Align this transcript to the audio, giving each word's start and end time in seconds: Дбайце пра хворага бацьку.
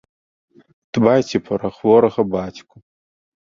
Дбайце 0.97 1.37
пра 1.49 1.71
хворага 1.77 2.21
бацьку. 2.39 2.75